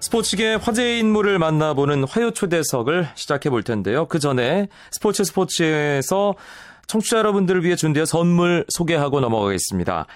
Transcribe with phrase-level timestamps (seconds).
[0.00, 4.06] 스포츠계 화제의 인물을 만나보는 화요 초대석을 시작해 볼 텐데요.
[4.06, 6.34] 그 전에 스포츠 스포츠에서
[6.86, 10.06] 청취자 여러분들을 위해 준비한 선물 소개하고 넘어가겠습니다.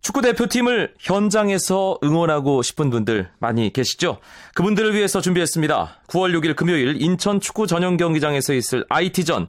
[0.00, 4.18] 축구 대표팀을 현장에서 응원하고 싶은 분들 많이 계시죠?
[4.54, 6.02] 그분들을 위해서 준비했습니다.
[6.08, 9.46] 9월 6일 금요일 인천 축구 전용 경기장에서 있을 IT전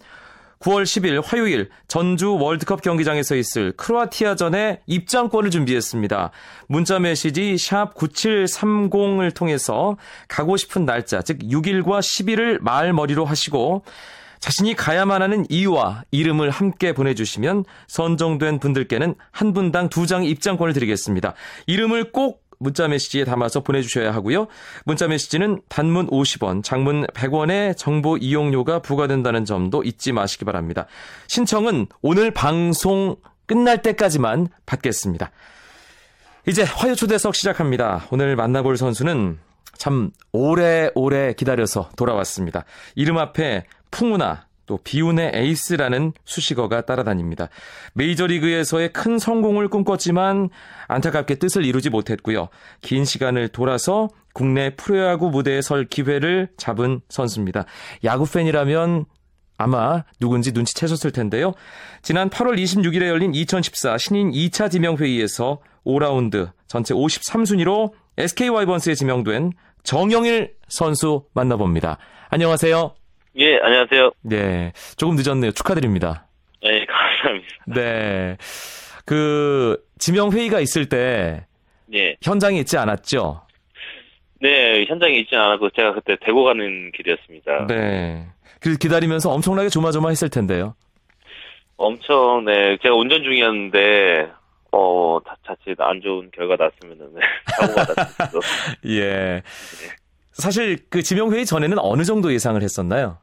[0.63, 6.31] 9월 10일 화요일 전주 월드컵 경기장에서 있을 크로아티아전에 입장권을 준비했습니다.
[6.67, 9.97] 문자 메시지 샵 9730을 통해서
[10.29, 13.83] 가고 싶은 날짜, 즉 6일과 10일을 말머리로 하시고
[14.39, 21.33] 자신이 가야만 하는 이유와 이름을 함께 보내주시면 선정된 분들께는 한 분당 두 장의 입장권을 드리겠습니다.
[21.67, 24.47] 이름을 꼭 문자 메시지에 담아서 보내주셔야 하고요.
[24.85, 30.87] 문자 메시지는 단문 50원, 장문 100원의 정보 이용료가 부과된다는 점도 잊지 마시기 바랍니다.
[31.27, 35.31] 신청은 오늘 방송 끝날 때까지만 받겠습니다.
[36.47, 38.07] 이제 화요 초대석 시작합니다.
[38.11, 39.39] 오늘 만나볼 선수는
[39.77, 42.63] 참 오래오래 기다려서 돌아왔습니다.
[42.95, 47.49] 이름 앞에 풍우나 또 비운의 에이스라는 수식어가 따라다닙니다.
[47.93, 50.49] 메이저리그에서의 큰 성공을 꿈꿨지만
[50.87, 52.49] 안타깝게 뜻을 이루지 못했고요.
[52.81, 57.65] 긴 시간을 돌아서 국내 프로야구 무대에 설 기회를 잡은 선수입니다.
[58.03, 59.05] 야구 팬이라면
[59.57, 61.53] 아마 누군지 눈치채셨을 텐데요.
[62.01, 69.51] 지난 8월 26일에 열린 2014 신인 2차 지명회의에서 5라운드 전체 53순위로 SK 와이번스에 지명된
[69.83, 71.97] 정영일 선수 만나봅니다.
[72.29, 73.02] 안녕하세요.
[73.37, 74.11] 예, 안녕하세요.
[74.21, 75.51] 네, 조금 늦었네요.
[75.51, 76.27] 축하드립니다.
[76.61, 77.47] 네, 감사합니다.
[77.67, 78.37] 네,
[79.05, 81.45] 그 지명 회의가 있을 때
[81.93, 82.15] 예.
[82.21, 83.41] 현장에 있지 않았죠?
[84.39, 87.67] 네, 현장에 있진 않았고 제가 그때 대구 가는 길이었습니다.
[87.67, 88.27] 네.
[88.59, 90.75] 그 기다리면서 엄청나게 조마조마했을 텐데요.
[91.77, 94.27] 엄청 네, 제가 운전 중이었는데
[94.71, 97.21] 어 자- 자칫 안 좋은 결과 났으면은 네,
[97.55, 97.85] 사고가
[98.27, 98.39] 수도.
[98.89, 99.41] 예.
[100.33, 103.17] 사실 그 지명 회의 전에는 어느 정도 예상을 했었나요?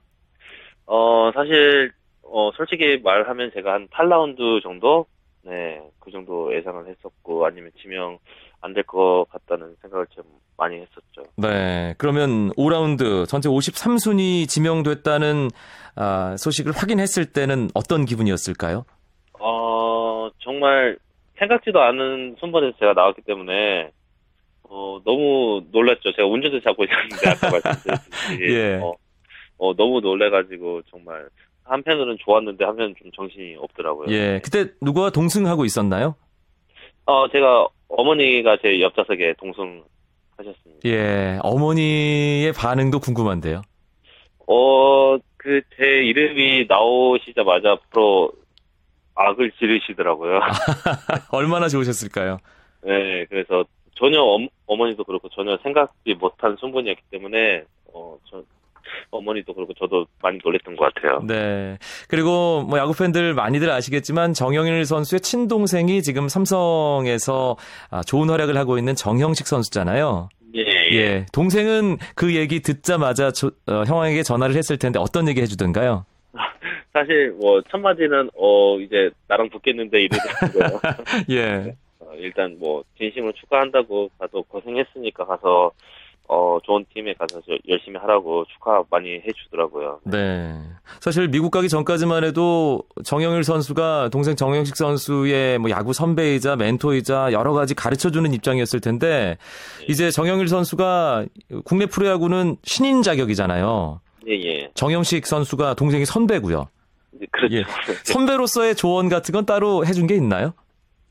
[0.93, 1.93] 어 사실
[2.25, 5.07] 어 솔직히 말하면 제가 한 8라운드 정도
[5.43, 8.19] 네, 그 정도 예상을 했었고 아니면 지명
[8.61, 10.25] 안 될 것 같다는 생각을 좀
[10.59, 11.23] 많이 했었죠.
[11.37, 11.95] 네.
[11.97, 15.49] 그러면 5라운드 전체 53순위 지명됐다는
[15.97, 18.85] 아, 소식을 확인했을 때는 어떤 기분이었을까요?
[19.39, 20.99] 어, 정말
[21.39, 23.91] 생각지도 않은 순번에서 제가 나왔기 때문에,
[24.65, 26.13] 어, 너무 놀랐죠.
[26.13, 28.39] 제가 운전대 잡고 있었는데, 아까 말씀드렸듯이.
[28.55, 28.75] 예.
[28.83, 28.93] 어,
[29.61, 31.29] 어, 너무 놀래가지고, 정말,
[31.65, 34.11] 한편으로는 좋았는데, 한편은 좀 정신이 없더라고요.
[34.11, 34.41] 예.
[34.43, 36.15] 그때 누구와 동승하고 있었나요?
[37.05, 40.81] 어, 제가, 어머니가 제 옆좌석에 동승하셨습니다.
[40.87, 41.39] 예.
[41.43, 43.61] 어머니의 반응도 궁금한데요.
[44.47, 48.33] 어, 그, 제 이름이 나오시자마자 앞으로
[49.15, 50.41] 악을 지르시더라고요.
[51.33, 52.39] 얼마나 좋으셨을까요?
[52.83, 57.80] 네, 그래서 전혀 엄, 어머니도 그렇고 전혀 생각지 못한 순번이었기 때문에 어, 저
[59.21, 61.21] 어머니도 그렇고 저도 많이 놀랬던 것 같아요.
[61.27, 61.79] 네.
[62.09, 67.57] 그리고 뭐 야구 팬들 많이들 아시겠지만 정영일 선수의 친동생이 지금 삼성에서
[67.91, 70.29] 아, 좋은 활약을 하고 있는 정형식 선수잖아요.
[70.57, 70.97] 예, 예.
[70.97, 71.27] 예.
[71.33, 76.05] 동생은 그 얘기 듣자마자 저- 어, 형에게 전화를 했을 텐데 어떤 얘기 해주던가요?
[76.93, 80.81] 사실 뭐 첫 마디는 어 이제 나랑 붙겠는데 이러더라고요.
[81.31, 81.77] 예.
[82.01, 85.71] 어, 일단 뭐 진심으로 축하한다고 가도 고생했으니까 가서
[86.33, 89.99] 어 좋은 팀에 가서 저- 열심히 하라고 축하 많이 해주더라고요.
[90.05, 90.55] 네.
[91.01, 97.53] 사실 미국 가기 전까지만 해도 정영일 선수가 동생 정영식 선수의 뭐 야구 선배이자 멘토이자 여러
[97.53, 99.39] 가지 가르쳐 주는 입장이었을 텐데
[99.89, 101.27] 이제 정영일 선수가
[101.65, 104.01] 국내 프로야구는 신인 자격이잖아요.
[104.29, 104.71] 예, 예.
[104.75, 106.69] 정영식 선수가 동생이 선배고요.
[107.17, 107.57] 이제 그렇죠.
[107.57, 107.63] 예.
[108.05, 110.53] 선배로서의 조언 같은 건 따로 해준 게 있나요?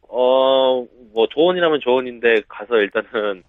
[0.07, 3.43] 어, 뭐, 조언이라면 조언인데, 가서 일단은,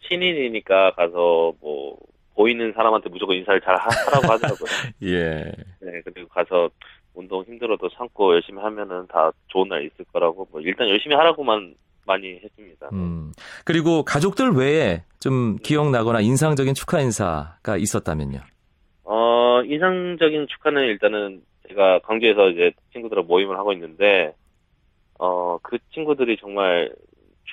[0.00, 1.98] 신인이니까 가서, 뭐,
[2.34, 4.68] 보이는 사람한테 무조건 인사를 잘 하- 하라고 하더라고요.
[5.02, 5.52] 예.
[5.80, 6.70] 네, 그리고 가서,
[7.14, 11.74] 운동 힘들어도 참고 열심히 하면은 다 좋은 날 있을 거라고, 뭐, 일단 열심히 하라고만
[12.06, 12.88] 많이 했습니다.
[12.92, 13.32] 음.
[13.64, 18.38] 그리고 가족들 외에 좀 기억나거나 인상적인 축하 인사가 있었다면요.
[19.04, 24.32] 어, 인상적인 축하는 일단은, 제가 광주에서 이제 친구들하고 모임을 하고 있는데,
[25.18, 26.90] 어, 그 친구들이 정말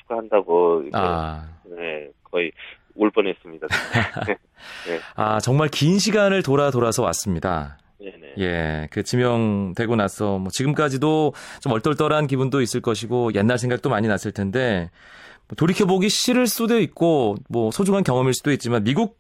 [0.02, 1.48] 축하한다고, 아.
[1.66, 2.52] 네, 거의
[2.96, 3.68] 울 뻔했습니다.
[5.16, 7.78] 아, 정말 긴 시간을 돌아 돌아서 왔습니다.
[8.00, 8.34] 네네.
[8.40, 14.32] 예, 그 지명되고 나서 뭐 지금까지도 좀 얼떨떨한 기분도 있을 것이고 옛날 생각도 많이 났을
[14.32, 14.92] 텐데
[15.48, 19.18] 뭐 돌이켜 보기 싫을 수도 있고 뭐 소중한 경험일 수도 있지만 미국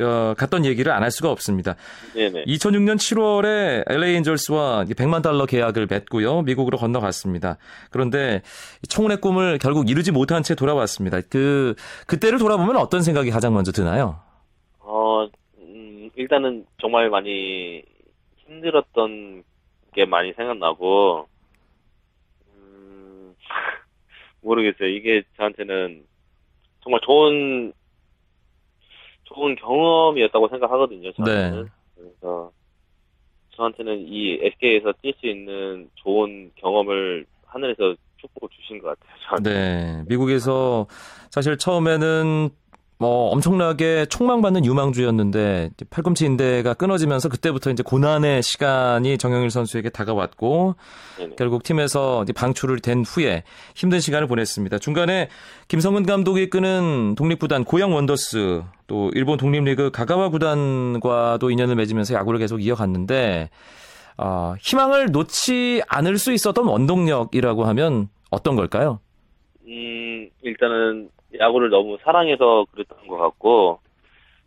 [0.00, 1.76] 어, 갔던 얘기를 안 할 수가 없습니다.
[2.14, 2.44] 네네.
[2.44, 6.42] 2006년 7월에 LA 엔젤스와 100만 달러 계약을 맺고요.
[6.42, 7.56] 미국으로 건너갔습니다.
[7.90, 8.42] 그런데
[8.88, 11.20] 청혼의 꿈을 결국 이루지 못한 채 돌아왔습니다.
[11.30, 11.74] 그
[12.06, 14.20] 그때를 돌아보면 어떤 생각이 가장 먼저 드나요?
[14.80, 15.28] 어,
[15.58, 17.82] 음, 일단은 정말 많이
[18.46, 19.42] 힘들었던
[19.94, 21.26] 게 많이 생각나고,
[22.56, 23.34] 음,
[24.42, 24.88] 모르겠어요.
[24.88, 26.02] 이게 저한테는
[26.82, 27.72] 정말 좋은,
[29.34, 31.12] 좋은 경험이었다고 생각하거든요.
[31.12, 31.62] 저한테는.
[31.64, 31.70] 네.
[31.96, 32.50] 그래서
[33.56, 39.18] 저한테는 이 SK에서 뛸 수 있는 좋은 경험을 하늘에서 축복을 주신 것 같아요.
[39.28, 39.50] 저한테.
[39.50, 40.04] 네.
[40.08, 40.86] 미국에서
[41.30, 42.50] 사실 처음에는
[43.00, 50.74] 뭐 엄청나게 촉망받는 유망주였는데 팔꿈치 인대가 끊어지면서 그때부터 이제 고난의 시간이 정영일 선수에게 다가왔고
[51.16, 51.36] 네네.
[51.36, 53.44] 결국 팀에서 방출을 된 후에
[53.76, 54.78] 힘든 시간을 보냈습니다.
[54.80, 55.28] 중간에
[55.68, 62.60] 김성근 감독이 이끄는 독립구단 고양 원더스 또 일본 독립리그 가가와 구단과도 인연을 맺으면서 야구를 계속
[62.60, 63.48] 이어갔는데
[64.16, 68.98] 어, 희망을 놓지 않을 수 있었던 원동력이라고 하면 어떤 걸까요?
[69.68, 73.80] 음, 일단은 야구를 너무 사랑해서 그랬던 것 같고,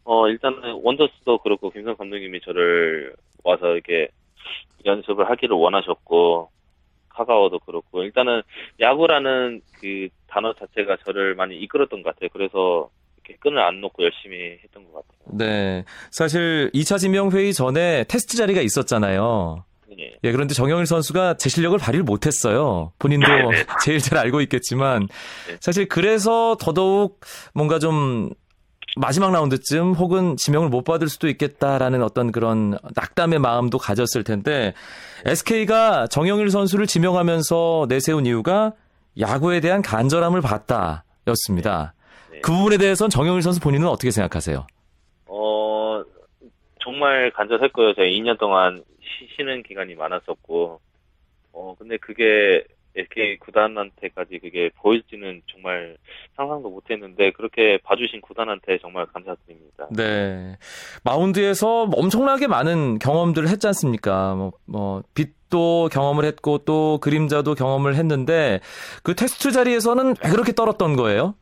[0.03, 3.13] 어, 일단은 원더스도 그렇고, 김성 감독님이 저를
[3.43, 4.09] 와서 이렇게
[4.85, 6.49] 연습을 하기를 원하셨고,
[7.09, 8.41] 카가오도 그렇고, 일단은
[8.79, 12.29] 야구라는 그 단어 자체가 저를 많이 이끌었던 것 같아요.
[12.33, 12.89] 그래서
[13.39, 15.37] 끈을 안 놓고 열심히 했던 것 같아요.
[15.37, 15.85] 네.
[16.09, 19.63] 사실 2차 지명 회의 전에 테스트 자리가 있었잖아요.
[19.99, 20.17] 예.
[20.23, 22.93] 예, 그런데 정영일 선수가 제 실력을 발휘를 못했어요.
[22.99, 23.65] 본인도 네.
[23.83, 25.07] 제일 잘 알고 있겠지만
[25.47, 25.57] 네.
[25.59, 27.19] 사실 그래서 더더욱
[27.53, 28.29] 뭔가 좀
[28.97, 34.73] 마지막 라운드쯤 혹은 지명을 못 받을 수도 있겠다라는 어떤 그런 낙담의 마음도 가졌을 텐데
[35.25, 38.73] SK가 정영일 선수를 지명하면서 내세운 이유가
[39.19, 41.93] 야구에 대한 간절함을 봤다였습니다.
[42.31, 42.39] 네.
[42.41, 44.65] 그 부분에 대해서는 정영일 선수 본인은 어떻게 생각하세요?
[45.27, 46.03] 어,
[46.83, 47.93] 정말 간절했고요.
[47.93, 48.83] 제가 2년 동안
[49.21, 50.79] 쉬, 쉬는 기간이 많았었고,
[51.53, 52.63] 어, 근데 그게
[52.95, 55.97] SK 구단한테까지 그게 보일지는 정말
[56.35, 59.87] 상상도 못 했는데, 그렇게 봐주신 구단한테 정말 감사드립니다.
[59.95, 60.57] 네.
[61.03, 64.35] 마운드에서 엄청나게 많은 경험들을 했지 않습니까?
[64.35, 68.59] 뭐, 뭐, 빛도 경험을 했고 또 그림자도 경험을 했는데
[69.03, 71.35] 그 테스트 자리에서는 왜 그렇게 떨었던 거예요?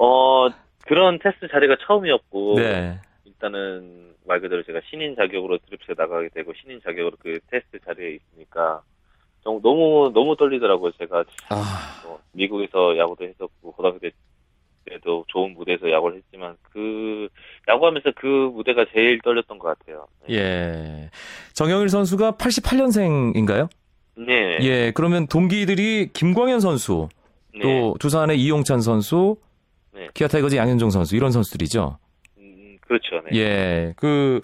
[0.00, 0.48] 어,
[0.86, 2.98] 그런 테스트 자리가 처음이었고, 네.
[3.24, 8.82] 일단은 말 그대로 제가 신인 자격으로 드립스에 나가게 되고, 신인 자격으로 그 테스트 자리에 있으니까,
[9.42, 10.92] 정- 너무, 너무 떨리더라고요.
[10.92, 14.08] 제가 아, 어, 미국에서 야구도 했었고 고등학교
[14.86, 17.28] 때도 좋은 무대에서 야구를 했지만 그
[17.68, 20.06] 야구하면서 그 무대가 제일 떨렸던 것 같아요.
[20.28, 20.34] 네.
[20.36, 21.10] 예.
[21.52, 23.68] 정영일 선수가 88년생인가요?
[24.16, 24.58] 네.
[24.62, 24.92] 예.
[24.94, 27.08] 그러면 동기들이 김광현 선수,
[27.54, 27.60] 네.
[27.62, 29.36] 또 두산의 이용찬 선수,
[29.92, 30.08] 네.
[30.14, 31.98] 기아 타이거즈 양현종 선수 이런 선수들이죠.
[32.94, 33.26] 음, 그렇죠.
[33.30, 33.38] 네.
[33.38, 34.40] 예, 그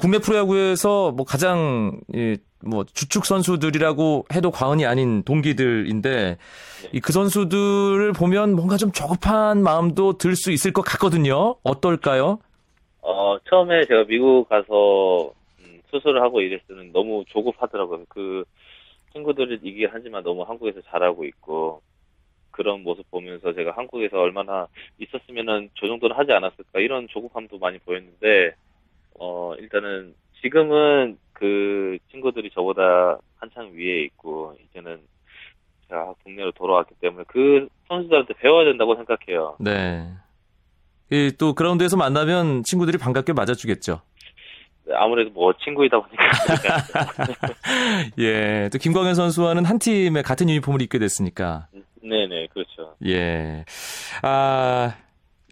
[0.00, 6.10] 국내 프로야구에서 뭐 가장 예, 뭐 주축 선수들이라고 해도 과언이 아닌 동기들인데
[6.82, 6.88] 네.
[6.92, 11.56] 이그 선수들을 보면 뭔가 좀 조급한 마음도 들 수 있을 것 같거든요.
[11.62, 12.38] 어떨까요?
[13.00, 18.04] 어, 처음에 제가 미국 가서 음, 수술을 하고 이랬을 때는 너무 조급하더라고요.
[18.08, 18.44] 그
[19.12, 21.80] 친구들이 얘기를 하지만 너무 한국에서 잘하고 있고
[22.58, 24.66] 그런 모습 보면서 제가 한국에서 얼마나
[24.98, 28.52] 있었으면은 저 정도는 하지 않았을까 이런 조급함도 많이 보였는데
[29.20, 30.12] 어 일단은
[30.42, 34.98] 지금은 그 친구들이 저보다 한창 위에 있고 이제는
[35.88, 39.56] 제가 국내로 돌아왔기 때문에 그 선수들한테 배워야 된다고 생각해요.
[39.60, 40.08] 네.
[41.10, 44.00] 이또 그라운드에서 만나면 친구들이 반갑게 맞아주겠죠.
[44.96, 46.24] 아무래도 뭐 친구이다 보니까
[48.18, 48.68] 예.
[48.72, 51.68] 또 김광현 선수와는 한 팀의 같은 유니폼을 입게 됐으니까.
[52.08, 52.96] 네네 그렇죠.
[53.06, 53.64] 예.
[54.22, 54.94] 아,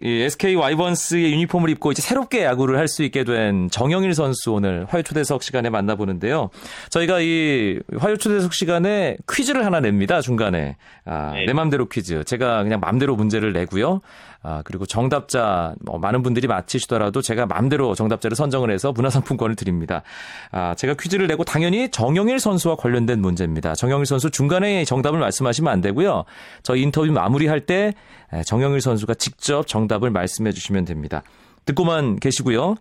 [0.03, 4.85] 이 SK 와이번스의 유니폼을 입고 이제 새롭게 야구를 할 수 있게 된 정영일 선수 오늘
[4.87, 6.49] 화요 초대석 시간에 만나보는데요.
[6.89, 10.21] 저희가 이 화요 초대석 시간에 퀴즈를 하나 냅니다.
[10.21, 10.77] 중간에.
[11.03, 11.45] 아, 네.
[11.45, 12.23] 내 맘대로 퀴즈.
[12.23, 14.01] 제가 그냥 맘대로 문제를 내고요.
[14.43, 20.03] 아, 그리고 정답자 뭐 많은 분들이 맞히시더라도 제가 맘대로 정답자를 선정을 해서 문화상품권을 드립니다.
[20.51, 23.75] 아, 제가 퀴즈를 내고 당연히 정영일 선수와 관련된 문제입니다.
[23.75, 26.23] 정영일 선수 중간에 정답을 말씀하시면 안 되고요.
[26.63, 27.93] 저희 인터뷰 마무리할 때
[28.45, 31.23] 정영일 선수가 직접 정답을 말씀해 주시면 됩니다.
[31.65, 32.75] 듣고만 계시고요.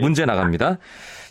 [0.00, 0.78] 문제 나갑니다.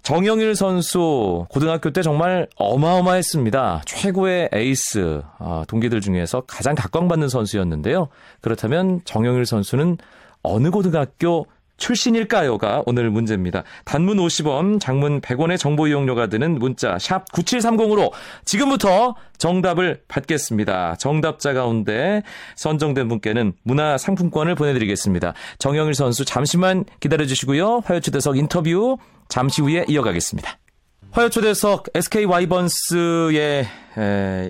[0.03, 3.83] 정영일 선수 고등학교 때 정말 어마어마했습니다.
[3.85, 8.07] 최고의 에이스 아, 동기들 중에서 가장 각광받는 선수였는데요.
[8.41, 9.97] 그렇다면 정영일 선수는
[10.43, 11.45] 어느 고등학교
[11.77, 13.63] 출신일까요가 오늘 문제입니다.
[13.85, 18.11] 단문 50원, 장문 100원의 정보 이용료가 드는 문자 샵 9730으로
[18.45, 20.95] 지금부터 정답을 받겠습니다.
[20.95, 22.23] 정답자 가운데
[22.55, 25.33] 선정된 분께는 문화 상품권을 보내드리겠습니다.
[25.59, 27.81] 정영일 선수 잠시만 기다려주시고요.
[27.85, 30.57] 화요초대석 인터뷰 잠시 후에 이어가겠습니다.
[31.13, 33.67] 화요 초대석 SK 와이번스의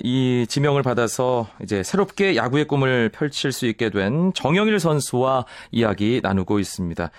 [0.02, 6.60] 이 지명을 받아서 이제 새롭게 야구의 꿈을 펼칠 수 있게 된 정영일 선수와 이야기 나누고
[6.60, 7.12] 있습니다.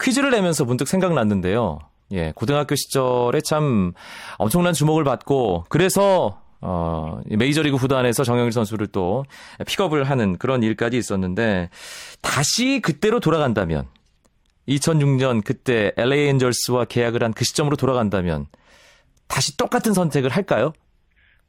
[0.00, 1.80] 퀴즈를 내면서 문득 생각났는데요.
[2.12, 3.92] 예, 고등학교 시절에 참
[4.38, 9.24] 엄청난 주목을 받고 그래서 어, 메이저리그 구단에서 정영일 선수를 또
[9.66, 11.70] 픽업을 하는 그런 일까지 있었는데
[12.20, 13.88] 다시 그때로 돌아간다면
[14.68, 18.46] 2006년 그때 LA 엔젤스와 계약을 한 그 시점으로 돌아간다면
[19.32, 20.74] 다시 똑같은 선택을 할까요?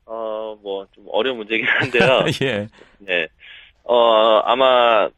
[0.06, 2.26] 어, 뭐, 좀 어려운 문제긴 한데요.
[2.42, 2.68] 예.
[3.00, 3.28] 네.
[3.84, 5.10] 어, 아마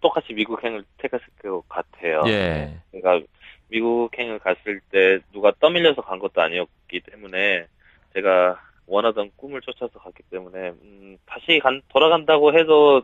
[0.00, 2.22] 똑같이 미국행을 택했을 것 같아요.
[2.26, 2.76] 예.
[2.90, 3.20] 제가
[3.68, 7.66] 미국행을 갔을 때 누가 떠밀려서 간 것도 아니었기 때문에
[8.14, 13.02] 제가 원하던 꿈을 쫓아서 갔기 때문에 음, 다시 간, 돌아간다고 해도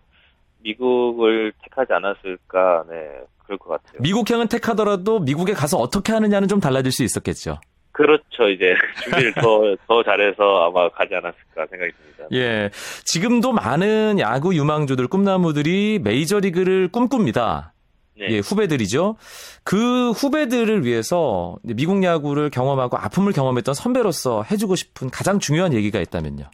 [0.60, 4.00] 미국을 택하지 않았을까, 네, 그럴 것 같아요.
[4.00, 7.60] 미국행은 택하더라도 미국에 가서 어떻게 하느냐는 좀 달라질 수 있었겠죠.
[7.94, 8.48] 그렇죠.
[8.48, 8.74] 이제
[9.04, 12.26] 준비를 더, 더 잘해서 아마 가지 않았을까 생각이 듭니다.
[12.32, 12.68] 예.
[13.04, 17.72] 지금도 많은 야구 유망주들, 꿈나무들이 메이저리그를 꿈꿉니다.
[18.18, 18.26] 네.
[18.30, 19.14] 예, 후배들이죠.
[19.62, 26.50] 그 후배들을 위해서 미국 야구를 경험하고 아픔을 경험했던 선배로서 해주고 싶은 가장 중요한 얘기가 있다면요.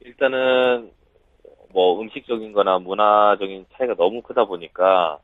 [0.00, 0.90] 일단은
[1.72, 5.18] 뭐 음식적인 거나 문화적인 차이가 너무 크다 보니까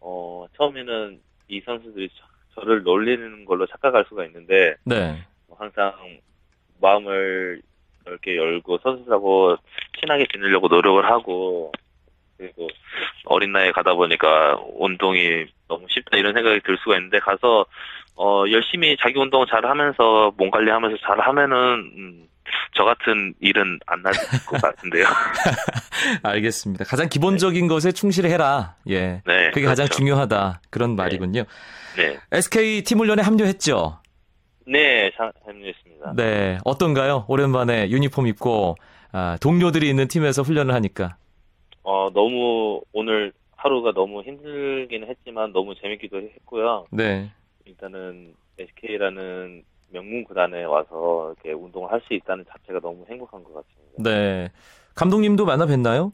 [0.00, 2.08] 어 처음에는 이 선수들이
[2.60, 5.22] 저, 를 놀리는 걸로 착각할 수가 있는데 네.
[5.56, 5.92] 항상
[6.80, 7.60] 마음을
[8.04, 9.56] 넓게 열고 선수들하고
[10.00, 11.72] 친하게 지내려고 노력을 하고
[12.36, 12.68] 그리고
[13.24, 17.66] 어린 나이에 가다 보니까 운동이 너무 쉽다 이런 생각이 들 수가 있는데 가서
[18.16, 21.56] 어 열심히 자기 운동 잘 하면서 몸 관리하면서 잘 하면은
[21.96, 22.27] 음,
[22.78, 24.12] 저 같은 일은 안 날
[24.46, 25.04] 것 같은데요.
[26.22, 26.84] 알겠습니다.
[26.84, 28.76] 가장 기본적인 것에 충실해라.
[28.88, 29.20] 예.
[29.26, 29.98] 네, 그게 가장 그렇죠.
[29.98, 30.60] 중요하다.
[30.70, 31.42] 그런 말이군요.
[31.96, 33.98] 네, SK 팀 훈련에 합류했죠.
[34.68, 36.12] 네, 참 합류했습니다.
[36.16, 36.58] 네.
[36.64, 37.24] 어떤가요?
[37.26, 38.76] 오랜만에 유니폼 입고
[39.10, 41.16] 아, 동료들이 있는 팀에서 훈련을 하니까.
[41.82, 46.86] 어 너무 오늘 하루가 너무 힘들기는 했지만 너무 재밌기도 했고요.
[46.92, 47.30] 네.
[47.64, 54.10] 일단은 SK라는 명문 구단에 와서 이렇게 운동을 할 수 있다는 자체가 너무 행복한 것 같습니다.
[54.10, 54.50] 네.
[54.94, 56.12] 감독님도 만나 뵀나요?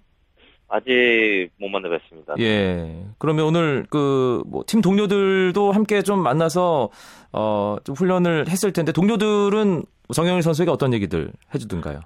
[0.68, 2.40] 아직 못 만나 뵀습니다.
[2.40, 3.04] 예.
[3.18, 6.90] 그러면 오늘 그 뭐 팀 동료들도 함께 좀 만나서
[7.32, 9.82] 어 좀 훈련을 했을 텐데 동료들은
[10.14, 12.00] 정영일 선수에게 어떤 얘기들 해주던가요?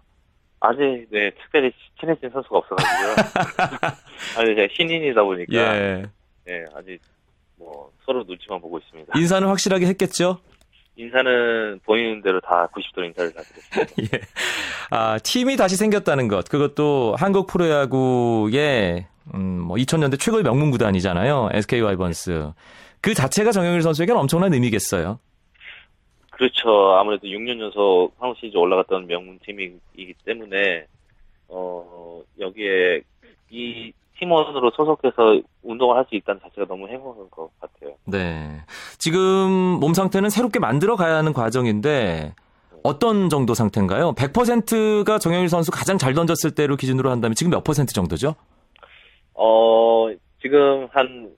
[0.61, 1.71] 아직 네 특별히
[2.01, 3.15] 친해진 선수가 없어가지고요.
[4.39, 6.05] 아니 제가 신인이다 보니까 예.
[6.45, 6.99] 네 아직
[7.57, 9.19] 뭐 서로 눈치만 보고 있습니다.
[9.19, 10.39] 인사는 확실하게 했겠죠?
[10.99, 14.03] 인사는 보이는 대로 다 90도 인사를 다 드렸습니다.
[14.17, 14.21] 예.
[14.91, 16.49] 아, 팀이 다시 생겼다는 것.
[16.49, 21.51] 그것도 한국 프로야구의 음, 뭐 2000년대 최고의 명문 구단이잖아요.
[21.53, 22.51] SK 와이번스.
[23.01, 25.21] 그 자체가 정영일 선수에게는 엄청난 의미겠어요.
[26.33, 26.97] 그렇죠.
[26.97, 30.87] 아무래도 6년 연속 한국 시리즈 올라갔던 명문 팀이기 때문에
[31.49, 33.03] 어 여기에
[33.51, 37.95] 이 팀원으로 소속해서 운동을 할 수 있다는 자체가 너무 행복한 것 같아요.
[38.07, 38.63] 네.
[38.99, 42.35] 지금 몸 상태는 새롭게 만들어 가야 하는 과정인데
[42.83, 44.13] 어떤 정도 상태인가요?
[44.15, 48.35] 100%가 정영일 선수 가장 잘 던졌을 때로 기준으로 한다면 지금 몇 퍼센트 정도죠?
[49.35, 50.09] 어
[50.41, 51.31] 지금 한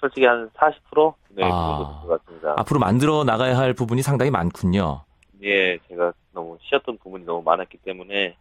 [0.00, 1.14] 솔직히 한 40%?
[1.30, 1.76] 네, 그 아.
[1.78, 2.54] 정도 된것 같습니다.
[2.58, 5.02] 앞으로 만들어 나가야 할 부분이 상당히 많군요.
[5.42, 8.36] 예, 제가 너무 쉬었던 부분이 너무 많았기 때문에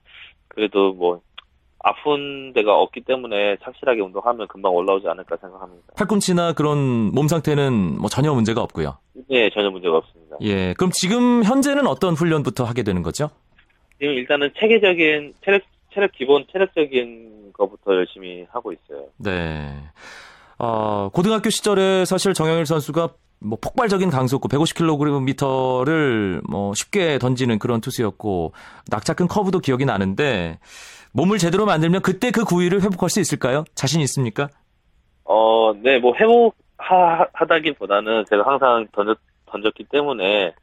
[0.48, 1.22] 그래도 뭐
[1.88, 5.94] 아픈 데가 없기 때문에 착실하게 운동하면 금방 올라오지 않을까 생각합니다.
[5.96, 6.80] 팔꿈치나 그런
[7.14, 8.98] 몸 상태는 뭐 전혀 문제가 없고요.
[9.30, 10.38] 네, 전혀 문제가 없습니다.
[10.42, 10.74] 예.
[10.74, 13.30] 그럼 지금 현재는 어떤 훈련부터 하게 되는 거죠?
[14.00, 15.62] 지금 일단은 체계적인 체력
[15.94, 19.06] 체력 기본 체력적인 것부터 열심히 하고 있어요.
[19.18, 19.72] 네.
[20.58, 23.10] 어, 고등학교 시절에 사실 정영일 선수가
[23.42, 28.54] 뭐 폭발적인 강속구 150km를 뭐 쉽게 던지는 그런 투수였고
[28.90, 30.58] 낙차큰 커브도 기억이 나는데
[31.16, 33.64] 몸을 제대로 만들면 그때 그 구위를 회복할 수 있을까요?
[33.74, 34.50] 자신 있습니까?
[35.24, 36.14] 어, 네, 뭐
[36.78, 40.54] 회복하다기보다는 제가 항상 던졌 던졌기 때문에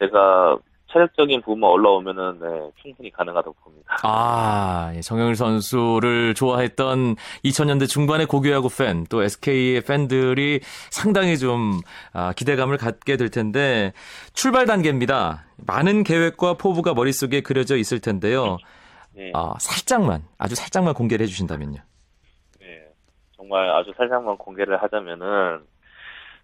[0.00, 0.58] 제가
[0.92, 3.96] 체력적인 부분만 올라오면은 네, 충분히 가능하다고 봅니다.
[4.02, 11.80] 아, 예, 정영일 선수를 좋아했던 2000년대 중반의 고교야구 팬, 또 SK의 팬들이 상당히 좀
[12.12, 13.92] 아, 기대감을 갖게 될 텐데
[14.34, 15.44] 출발 단계입니다.
[15.64, 18.58] 많은 계획과 포부가 머릿속에 그려져 있을 텐데요.
[19.14, 21.80] 네, 아, 살짝만, 아주 살짝만 공개를 해주신다면요.
[22.60, 22.92] 네,
[23.36, 25.66] 정말 아주 살짝만 공개를 하자면은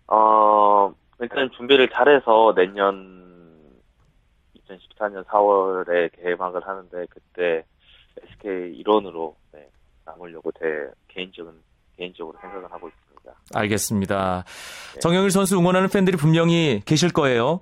[0.09, 3.19] 어, 일단 준비를 잘해서 내년
[4.69, 7.65] 2014년 4월에 개막을 하는데 그때
[8.33, 9.69] SK 일원으로 네,
[10.05, 11.53] 남으려고 제 개인적인
[11.97, 13.33] 개인적으로 생각을 하고 있습니다.
[13.55, 14.45] 알겠습니다.
[14.95, 15.01] 네.
[15.01, 17.61] 정영일 선수 응원하는 팬들이 분명히 계실 거예요.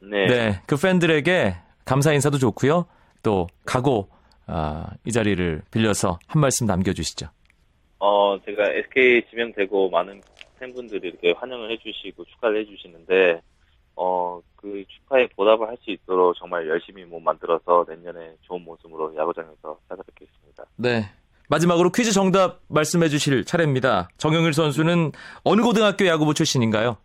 [0.00, 0.26] 네.
[0.26, 2.86] 네, 그 팬들에게 감사 인사도 좋고요.
[3.22, 4.08] 또 각오
[4.54, 7.26] 아, 이 자리를 빌려서 한 말씀 남겨주시죠.
[7.98, 10.20] 어, 제가 SK 지명되고 많은
[10.60, 13.40] 팬분들이 이렇게 환영을 해주시고 축하를 해주시는데,
[13.96, 19.78] 어, 그 축하에 보답을 할 수 있도록 정말 열심히 몸 만들어서 내년에 좋은 모습으로 야구장에서
[19.88, 20.64] 찾아뵙겠습니다.
[20.76, 21.04] 네.
[21.48, 24.08] 마지막으로 퀴즈 정답 말씀해 주실 차례입니다.
[24.18, 25.12] 정영일 선수는
[25.44, 26.96] 어느 고등학교 야구부 출신인가요?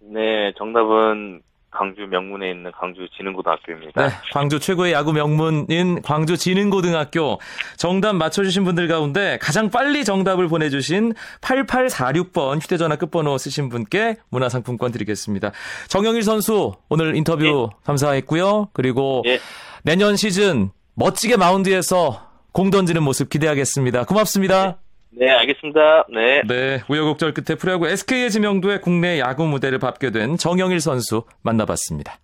[0.00, 4.08] 네, 정답은 광주 명문에 있는 광주 진흥고등학교입니다.
[4.08, 7.38] 네, 광주 최고의 야구 명문인 광주 진흥고등학교
[7.76, 15.52] 정답 맞춰주신 분들 가운데 가장 빨리 정답을 보내주신 8846번 휴대전화 끝번호 쓰신 분께 문화상품권 드리겠습니다.
[15.88, 18.70] 정영일 선수 오늘 인터뷰 감사했고요.
[18.72, 19.38] 그리고 예.
[19.82, 24.04] 내년 시즌 멋지게 마운드에서 공 던지는 모습 기대하겠습니다.
[24.04, 24.78] 고맙습니다.
[25.10, 26.06] 네, 알겠습니다.
[26.12, 26.42] 네.
[26.46, 32.18] 네, 우여곡절 끝에 프로야구 SK의 지명도에 국내 야구 무대를 밟게 된 정영일 선수 만나봤습니다.